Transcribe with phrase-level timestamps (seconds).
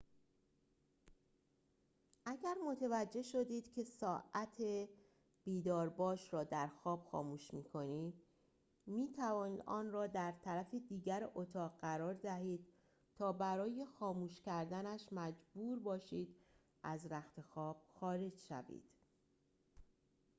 [2.25, 4.57] اگر متوجه شدید که ساعت
[5.43, 8.13] بیدارباش را در خواب خاموش می‌کنید
[8.85, 12.67] می‌تواند آن را در طرف دیگر اتاق قرار دهید
[13.15, 16.35] تا برای خاموش کردنش مجبور باشید
[16.83, 18.89] از رختخواب خارج شوید